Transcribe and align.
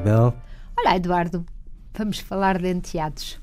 Isabel. 0.00 0.34
Olá, 0.78 0.96
Eduardo. 0.96 1.44
Vamos 1.92 2.20
falar 2.20 2.58
de 2.58 2.70
enteados. 2.70 3.38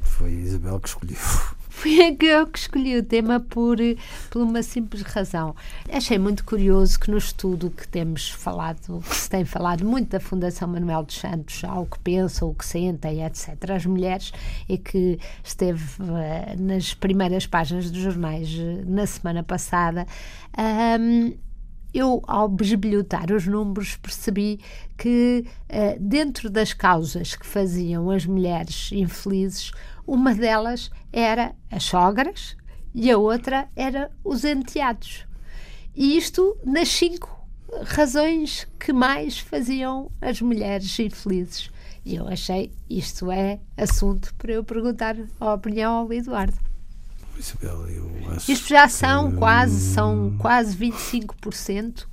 Foi 0.00 0.28
a 0.28 0.34
Isabel 0.34 0.78
que 0.78 0.88
escolheu. 0.88 1.16
Fui 1.70 1.98
eu 2.20 2.46
que 2.46 2.58
escolhi 2.58 2.98
o 2.98 3.02
tema 3.02 3.40
por, 3.40 3.78
por 4.30 4.42
uma 4.42 4.62
simples 4.62 5.02
razão. 5.02 5.56
Achei 5.90 6.18
muito 6.18 6.44
curioso 6.44 7.00
que 7.00 7.10
no 7.10 7.16
estudo 7.16 7.70
que 7.70 7.88
temos 7.88 8.28
falado, 8.30 9.02
que 9.08 9.16
se 9.16 9.30
tem 9.30 9.46
falado 9.46 9.84
muito 9.84 10.10
da 10.10 10.20
Fundação 10.20 10.68
Manuel 10.68 11.04
dos 11.04 11.16
Santos, 11.16 11.64
ao 11.64 11.86
que 11.86 11.98
pensam, 12.00 12.50
o 12.50 12.54
que 12.54 12.66
sentem, 12.66 13.24
etc., 13.24 13.70
as 13.74 13.86
mulheres, 13.86 14.30
e 14.68 14.76
que 14.76 15.18
esteve 15.42 16.02
uh, 16.02 16.62
nas 16.62 16.92
primeiras 16.92 17.46
páginas 17.46 17.90
dos 17.90 18.02
jornais 18.02 18.50
uh, 18.54 18.84
na 18.86 19.06
semana 19.06 19.42
passada, 19.42 20.06
um, 21.00 21.34
eu, 21.94 22.20
ao 22.26 22.48
besbilhotar 22.48 23.30
os 23.32 23.46
números, 23.46 23.96
percebi 23.96 24.58
que, 24.98 25.46
uh, 25.70 25.98
dentro 26.00 26.50
das 26.50 26.72
causas 26.72 27.36
que 27.36 27.46
faziam 27.46 28.10
as 28.10 28.26
mulheres 28.26 28.90
infelizes, 28.92 29.70
uma 30.04 30.34
delas 30.34 30.90
era 31.12 31.54
as 31.70 31.84
sogras 31.84 32.56
e 32.92 33.10
a 33.10 33.16
outra 33.16 33.68
era 33.76 34.10
os 34.24 34.44
enteados. 34.44 35.24
E 35.94 36.16
isto 36.16 36.56
nas 36.64 36.88
cinco 36.88 37.30
razões 37.84 38.66
que 38.78 38.92
mais 38.92 39.38
faziam 39.38 40.10
as 40.20 40.40
mulheres 40.40 40.98
infelizes. 40.98 41.70
E 42.04 42.16
eu 42.16 42.28
achei 42.28 42.72
isto 42.90 43.30
é 43.30 43.60
assunto 43.76 44.34
para 44.34 44.52
eu 44.52 44.64
perguntar 44.64 45.16
a 45.40 45.54
opinião 45.54 45.94
ao 45.94 46.12
Eduardo. 46.12 46.73
Isabel, 47.38 47.86
eu 47.88 48.32
acho 48.32 48.50
Isto 48.50 48.68
já 48.68 48.88
são 48.88 49.30
que... 49.30 49.36
quase, 49.38 49.94
são 49.94 50.34
quase 50.38 50.76
25% 50.76 52.02
uh, 52.02 52.06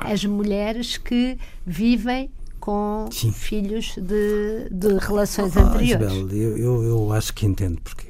as 0.00 0.24
mulheres 0.24 0.96
que 0.96 1.38
vivem 1.64 2.30
com 2.58 3.08
Sim. 3.12 3.32
filhos 3.32 3.94
de, 3.96 4.68
de 4.70 4.98
relações 4.98 5.56
ah, 5.56 5.60
anteriores. 5.60 6.12
Isabel, 6.12 6.30
eu, 6.30 6.58
eu, 6.58 6.82
eu 6.84 7.12
acho 7.12 7.32
que 7.32 7.46
entendo 7.46 7.80
porquê. 7.80 8.08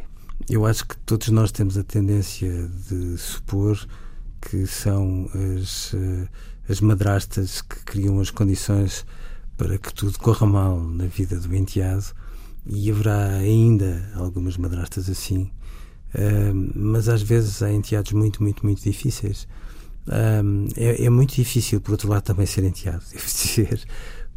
Eu 0.48 0.64
acho 0.64 0.86
que 0.86 0.96
todos 0.98 1.28
nós 1.28 1.50
temos 1.50 1.76
a 1.76 1.82
tendência 1.82 2.68
de 2.88 3.18
supor 3.18 3.86
que 4.40 4.66
são 4.66 5.28
as, 5.58 5.92
eh, 5.92 6.28
as 6.68 6.80
madrastas 6.80 7.60
que 7.60 7.76
criam 7.84 8.20
as 8.20 8.30
condições 8.30 9.04
para 9.56 9.76
que 9.76 9.92
tudo 9.92 10.18
corra 10.18 10.46
mal 10.46 10.78
na 10.80 11.06
vida 11.06 11.38
do 11.40 11.54
enteado 11.54 12.06
e 12.64 12.90
haverá 12.90 13.28
ainda 13.28 14.08
algumas 14.14 14.56
madrastas 14.56 15.08
assim, 15.08 15.50
uh, 16.14 16.72
mas 16.74 17.08
às 17.08 17.22
vezes 17.22 17.62
há 17.62 17.72
enteados 17.72 18.12
muito, 18.12 18.42
muito, 18.42 18.64
muito 18.64 18.82
difíceis. 18.82 19.46
Um, 20.08 20.68
é, 20.76 21.04
é, 21.04 21.10
muito 21.10 21.34
difícil, 21.34 21.80
por 21.80 21.92
outro 21.92 22.08
lado, 22.08 22.22
também 22.22 22.46
ser 22.46 22.62
enteado, 22.62 23.02
devo 23.12 23.24
dizer, 23.24 23.80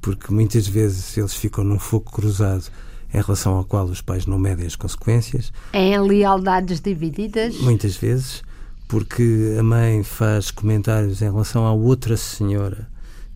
porque 0.02 0.34
muitas 0.34 0.68
vezes 0.68 1.16
eles 1.18 1.34
ficam 1.34 1.64
num 1.64 1.78
fogo 1.78 2.12
cruzado 2.12 2.66
em 3.14 3.22
relação 3.22 3.56
ao 3.56 3.64
qual 3.64 3.86
os 3.86 4.02
pais 4.02 4.26
não 4.26 4.38
medem 4.38 4.66
as 4.66 4.76
consequências. 4.76 5.52
Em 5.74 6.00
lealdades 6.00 6.80
divididas? 6.80 7.56
Muitas 7.60 7.96
vezes, 7.98 8.44
porque 8.88 9.56
a 9.60 9.64
mãe 9.64 10.04
faz 10.04 10.52
comentários 10.52 11.22
em 11.22 11.26
relação 11.26 11.66
à 11.66 11.72
outra 11.72 12.18
senhora 12.18 12.88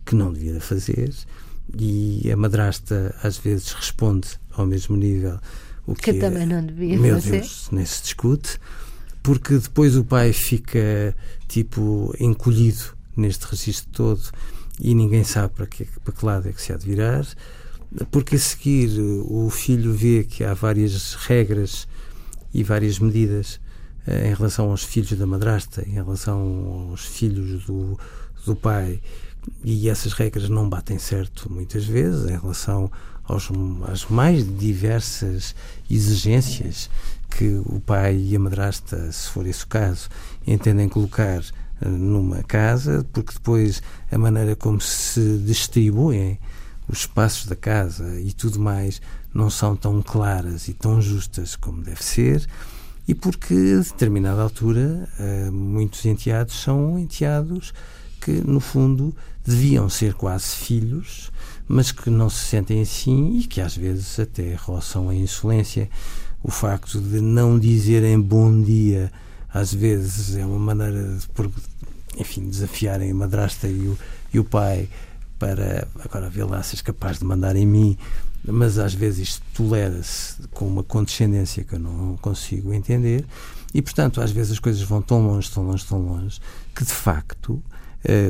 que 0.04 0.14
não 0.14 0.32
devia 0.32 0.60
fazer 0.60 1.12
e 1.76 2.30
a 2.30 2.36
madrasta 2.36 3.14
às 3.22 3.38
vezes 3.38 3.72
responde 3.72 4.28
ao 4.52 4.66
mesmo 4.66 4.96
nível 4.96 5.38
o 5.86 5.94
que, 5.94 6.12
que 6.12 6.18
também 6.18 6.46
não 6.46 6.64
devia 6.64 6.98
meu 6.98 7.14
fazer. 7.16 7.40
Deus, 7.40 7.68
nem 7.70 7.84
se 7.84 8.02
discute, 8.02 8.58
porque 9.22 9.58
depois 9.58 9.96
o 9.96 10.04
pai 10.04 10.32
fica 10.32 11.14
tipo 11.48 12.14
encolhido 12.18 12.94
neste 13.16 13.46
registro 13.46 13.90
todo 13.92 14.22
e 14.80 14.94
ninguém 14.94 15.24
sabe 15.24 15.54
para 15.54 15.66
que, 15.66 15.84
para 15.84 16.12
que 16.12 16.24
lado 16.24 16.48
é 16.48 16.52
que 16.52 16.60
se 16.60 16.72
há 16.72 16.76
de 16.76 16.86
virar, 16.86 17.26
porque 18.10 18.36
a 18.36 18.38
seguir 18.38 18.90
o 18.98 19.48
filho 19.50 19.92
vê 19.92 20.24
que 20.24 20.42
há 20.42 20.52
várias 20.52 21.14
regras 21.14 21.86
e 22.52 22.62
várias 22.62 22.98
medidas 22.98 23.60
eh, 24.06 24.30
em 24.30 24.34
relação 24.34 24.70
aos 24.70 24.82
filhos 24.82 25.12
da 25.12 25.26
madrasta, 25.26 25.86
em 25.86 25.94
relação 25.94 26.88
aos 26.90 27.04
filhos 27.04 27.64
do, 27.64 27.98
do 28.44 28.56
pai, 28.56 29.00
e 29.62 29.88
essas 29.88 30.12
regras 30.12 30.48
não 30.48 30.68
batem 30.68 30.98
certo 30.98 31.52
muitas 31.52 31.84
vezes 31.84 32.24
em 32.24 32.38
relação 32.38 32.90
aos, 33.24 33.50
às 33.90 34.06
mais 34.06 34.46
diversas 34.58 35.54
exigências 35.90 36.90
que 37.30 37.60
o 37.66 37.80
pai 37.80 38.16
e 38.16 38.36
a 38.36 38.38
madrasta, 38.38 39.10
se 39.10 39.28
for 39.28 39.46
esse 39.46 39.64
o 39.64 39.68
caso, 39.68 40.08
entendem 40.46 40.88
colocar 40.88 41.42
numa 41.80 42.42
casa, 42.42 43.04
porque 43.12 43.32
depois 43.32 43.82
a 44.10 44.16
maneira 44.18 44.54
como 44.54 44.80
se 44.80 45.38
distribuem 45.38 46.38
os 46.88 47.00
espaços 47.00 47.46
da 47.46 47.56
casa 47.56 48.20
e 48.20 48.32
tudo 48.32 48.60
mais 48.60 49.00
não 49.32 49.50
são 49.50 49.74
tão 49.74 50.00
claras 50.02 50.68
e 50.68 50.74
tão 50.74 51.00
justas 51.00 51.56
como 51.56 51.82
deve 51.82 52.02
ser, 52.02 52.46
e 53.06 53.14
porque 53.14 53.54
a 53.54 53.82
determinada 53.82 54.40
altura 54.40 55.08
eh, 55.18 55.50
muitos 55.50 56.04
enteados 56.04 56.54
são 56.62 56.98
enteados 56.98 57.74
que, 58.20 58.32
no 58.32 58.60
fundo, 58.60 59.14
deviam 59.44 59.90
ser 59.90 60.14
quase 60.14 60.56
filhos, 60.56 61.30
mas 61.66 61.92
que 61.92 62.10
não 62.10 62.28
se 62.28 62.44
sentem 62.44 62.82
assim 62.82 63.38
e 63.38 63.44
que 63.44 63.60
às 63.60 63.76
vezes 63.76 64.18
até 64.18 64.54
roçam 64.54 65.08
a 65.08 65.14
insolência. 65.14 65.88
O 66.42 66.50
facto 66.50 67.00
de 67.00 67.20
não 67.20 67.58
dizerem 67.58 68.20
bom 68.20 68.62
dia 68.62 69.10
às 69.52 69.72
vezes 69.72 70.36
é 70.36 70.44
uma 70.44 70.58
maneira 70.58 71.16
de, 71.16 71.50
enfim, 72.18 72.48
desafiarem 72.48 73.10
a 73.12 73.14
madrasta 73.14 73.68
e 73.68 73.88
o, 73.88 73.98
e 74.32 74.38
o 74.38 74.44
pai 74.44 74.88
para 75.38 75.86
agora 76.04 76.28
ver 76.28 76.44
lá 76.44 76.62
se 76.62 76.74
és 76.74 76.82
capaz 76.82 77.18
de 77.18 77.24
mandar 77.24 77.54
em 77.54 77.66
mim, 77.66 77.96
mas 78.44 78.78
às 78.78 78.94
vezes 78.94 79.28
isto 79.28 79.42
tolera-se 79.54 80.36
com 80.50 80.66
uma 80.66 80.82
condescendência 80.82 81.64
que 81.64 81.74
eu 81.74 81.78
não 81.78 82.16
consigo 82.20 82.72
entender 82.72 83.24
e, 83.72 83.80
portanto, 83.82 84.20
às 84.20 84.30
vezes 84.30 84.52
as 84.52 84.58
coisas 84.58 84.82
vão 84.82 85.02
tão 85.02 85.26
longe, 85.26 85.50
tão 85.50 85.64
longe, 85.64 85.84
tão 85.84 85.98
longe, 85.98 86.40
que 86.74 86.84
de 86.84 86.92
facto 86.92 87.50
uh, 87.50 87.62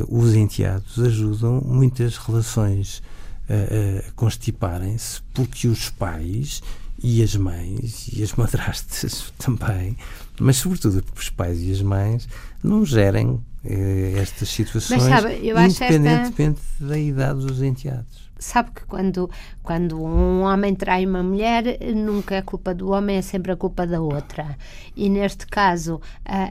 os 0.08 0.34
enteados 0.34 0.98
ajudam 0.98 1.60
muitas 1.64 2.16
relações 2.16 3.02
a 3.48 4.12
constiparem-se 4.12 5.20
porque 5.32 5.68
os 5.68 5.90
pais 5.90 6.62
e 7.02 7.22
as 7.22 7.36
mães 7.36 8.08
e 8.12 8.22
as 8.22 8.32
madrastas 8.36 9.32
também, 9.38 9.96
mas 10.40 10.56
sobretudo 10.56 11.04
os 11.14 11.28
pais 11.28 11.60
e 11.60 11.70
as 11.70 11.82
mães 11.82 12.28
não 12.64 12.84
gerem 12.84 13.40
eh, 13.64 14.14
estas 14.16 14.48
situações 14.48 15.02
sabe, 15.02 15.36
independentemente 15.36 16.60
esta... 16.60 16.86
da 16.86 16.98
idade 16.98 17.46
dos 17.46 17.62
enteados 17.62 18.24
sabe 18.44 18.70
que 18.72 18.84
quando, 18.84 19.30
quando 19.62 20.02
um 20.02 20.42
homem 20.42 20.74
trai 20.74 21.06
uma 21.06 21.22
mulher, 21.22 21.78
nunca 21.94 22.34
é 22.34 22.42
culpa 22.42 22.74
do 22.74 22.90
homem, 22.90 23.16
é 23.16 23.22
sempre 23.22 23.52
a 23.52 23.56
culpa 23.56 23.86
da 23.86 24.00
outra. 24.00 24.56
E 24.94 25.08
neste 25.08 25.46
caso, 25.46 26.00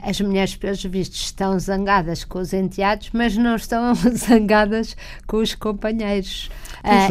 as 0.02 0.20
mulheres, 0.20 0.56
pelos 0.56 0.84
vistos, 0.84 1.22
estão 1.22 1.58
zangadas 1.60 2.24
com 2.24 2.40
os 2.40 2.52
enteados, 2.54 3.10
mas 3.14 3.38
não 3.38 3.56
estão 3.56 3.94
zangadas 4.18 4.98
com 5.28 5.38
os 5.38 5.54
companheiros. 5.54 6.50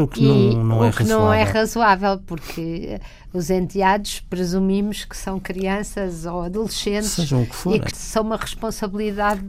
o 0.00 0.06
que, 0.08 0.22
não, 0.22 0.64
não, 0.64 0.84
é 0.84 0.88
o 0.88 0.92
que 0.92 1.04
não 1.04 1.32
é 1.32 1.42
razoável, 1.44 2.18
porque 2.26 3.00
os 3.32 3.48
enteados 3.48 4.20
presumimos 4.20 5.04
que 5.04 5.16
são 5.16 5.41
crianças 5.41 6.26
ou 6.26 6.42
adolescentes 6.42 7.12
Sejam 7.12 7.46
que 7.46 7.54
for, 7.54 7.74
e 7.74 7.80
que 7.80 7.96
são 7.96 8.22
uma 8.22 8.36
responsabilidade. 8.36 8.91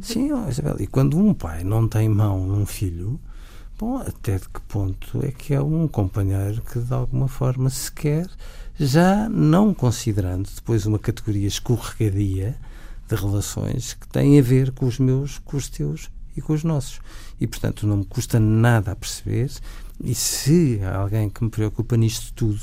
Sim, 0.01 0.29
Isabel, 0.47 0.77
e 0.79 0.87
quando 0.87 1.17
um 1.17 1.33
pai 1.33 1.63
não 1.63 1.87
tem 1.87 2.07
mão 2.09 2.45
num 2.45 2.65
filho 2.65 3.19
Bom, 3.85 3.97
até 3.97 4.37
de 4.37 4.47
que 4.47 4.61
ponto 4.61 5.25
é 5.25 5.31
que 5.31 5.53
é 5.53 5.61
um 5.61 5.87
companheiro 5.87 6.61
que 6.61 6.79
de 6.79 6.93
alguma 6.93 7.27
forma 7.27 7.69
se 7.69 7.91
quer, 7.91 8.29
já 8.79 9.27
não 9.27 9.73
considerando 9.73 10.47
depois 10.55 10.85
uma 10.85 10.99
categoria 10.99 11.47
escorregadia 11.47 12.55
de 13.09 13.15
relações 13.15 13.93
que 13.95 14.07
têm 14.07 14.39
a 14.39 14.41
ver 14.41 14.71
com 14.71 14.85
os 14.85 14.99
meus, 14.99 15.39
com 15.39 15.57
os 15.57 15.67
teus 15.67 16.09
e 16.37 16.41
com 16.41 16.53
os 16.53 16.63
nossos. 16.63 17.01
E, 17.41 17.47
portanto, 17.47 17.87
não 17.87 17.97
me 17.97 18.05
custa 18.05 18.39
nada 18.39 18.91
a 18.91 18.95
perceber, 18.95 19.51
e 20.01 20.15
se 20.15 20.79
há 20.83 20.97
alguém 20.97 21.29
que 21.29 21.43
me 21.43 21.49
preocupa 21.49 21.97
nisto 21.97 22.31
tudo, 22.35 22.61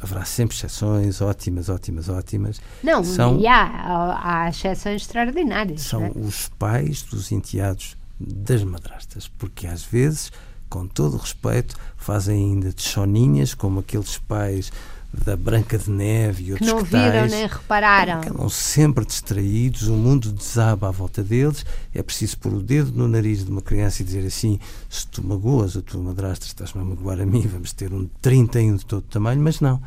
haverá 0.00 0.24
sempre 0.24 0.56
exceções 0.56 1.20
ótimas, 1.20 1.68
ótimas, 1.68 2.08
ótimas. 2.08 2.60
Não, 2.82 3.02
são, 3.02 3.38
e 3.38 3.46
há, 3.46 4.20
há 4.22 4.48
exceções 4.48 5.02
extraordinárias. 5.02 5.82
São 5.82 6.00
né? 6.00 6.12
os 6.14 6.48
pais 6.58 7.02
dos 7.02 7.32
enteados 7.32 7.96
das 8.18 8.62
madrastas, 8.62 9.28
porque 9.28 9.66
às 9.66 9.82
vezes, 9.82 10.32
com 10.68 10.86
todo 10.86 11.14
o 11.14 11.18
respeito, 11.18 11.76
fazem 11.96 12.52
ainda 12.52 12.72
de 12.72 12.82
choninhas, 12.82 13.54
como 13.54 13.80
aqueles 13.80 14.18
pais 14.18 14.72
da 15.12 15.36
Branca 15.36 15.78
de 15.78 15.90
Neve 15.90 16.44
e 16.44 16.52
outros 16.52 16.68
que 16.68 16.74
não 16.74 16.84
viram 16.84 17.12
tais, 17.12 17.32
nem 17.32 17.46
repararam. 17.46 18.20
Andam 18.20 18.48
sempre 18.48 19.04
distraídos, 19.06 19.88
o 19.88 19.94
mundo 19.94 20.30
desaba 20.30 20.88
à 20.88 20.90
volta 20.90 21.22
deles. 21.22 21.64
É 21.94 22.02
preciso 22.02 22.38
pôr 22.38 22.52
o 22.52 22.62
dedo 22.62 22.92
no 22.92 23.08
nariz 23.08 23.44
de 23.44 23.50
uma 23.50 23.62
criança 23.62 24.02
e 24.02 24.04
dizer 24.04 24.26
assim: 24.26 24.58
se 24.88 25.06
tu 25.06 25.26
magoas 25.26 25.76
a 25.76 25.82
tua 25.82 26.02
madrasta, 26.02 26.46
estás-me 26.46 26.82
a 26.82 26.84
magoar 26.84 27.20
a 27.20 27.26
mim, 27.26 27.46
vamos 27.46 27.72
ter 27.72 27.92
um 27.92 28.08
31 28.20 28.76
de 28.76 28.86
todo 28.86 29.02
tamanho. 29.02 29.40
Mas 29.40 29.60
não. 29.60 29.82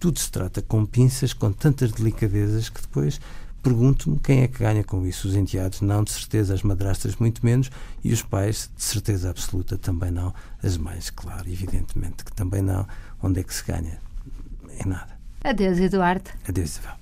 Tudo 0.00 0.18
se 0.18 0.30
trata 0.30 0.60
com 0.60 0.84
pinças, 0.84 1.32
com 1.32 1.52
tantas 1.52 1.92
delicadezas 1.92 2.68
que 2.68 2.80
depois 2.80 3.20
pergunto-me 3.62 4.18
quem 4.18 4.42
é 4.42 4.48
que 4.48 4.58
ganha 4.58 4.82
com 4.82 5.06
isso. 5.06 5.28
Os 5.28 5.36
enteados 5.36 5.80
não, 5.80 6.02
de 6.02 6.10
certeza, 6.10 6.52
as 6.52 6.62
madrastas 6.62 7.14
muito 7.16 7.44
menos, 7.46 7.70
e 8.02 8.12
os 8.12 8.20
pais, 8.20 8.68
de 8.76 8.82
certeza 8.82 9.30
absoluta, 9.30 9.78
também 9.78 10.10
não. 10.10 10.34
As 10.62 10.76
mães, 10.76 11.10
claro, 11.10 11.48
evidentemente 11.48 12.24
que 12.24 12.32
também 12.32 12.62
não. 12.62 12.86
Onde 13.22 13.40
é 13.40 13.42
que 13.44 13.54
se 13.54 13.62
ganha? 13.64 14.00
Em 14.80 14.88
nada. 14.88 15.18
Adeus, 15.44 15.78
Eduardo. 15.78 16.30
Adeus, 16.48 16.70
Isabel. 16.78 17.01